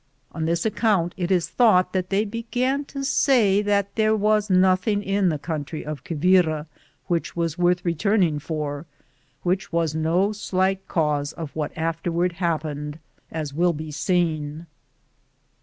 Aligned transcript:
On 0.31 0.45
this 0.45 0.65
account 0.65 1.13
it 1.15 1.29
is 1.29 1.47
thought 1.47 1.93
that 1.93 2.09
they 2.09 2.25
be 2.25 2.47
gan 2.49 2.85
to 2.85 3.03
say 3.03 3.61
that 3.61 3.93
there 3.93 4.15
was 4.15 4.49
nothing 4.49 5.03
in 5.03 5.29
the 5.29 5.37
country 5.37 5.85
of 5.85 6.03
Quivira 6.03 6.65
which 7.05 7.35
was 7.35 7.59
worth 7.59 7.85
return 7.85 8.23
ing 8.23 8.39
for, 8.39 8.87
which 9.43 9.71
was 9.71 9.93
no 9.93 10.31
slight 10.31 10.87
cause 10.87 11.33
of 11.33 11.55
what 11.55 11.71
afterward 11.77 12.31
happened, 12.31 12.97
as 13.29 13.53
will 13.53 13.73
be 13.73 13.91
seen. 13.91 14.65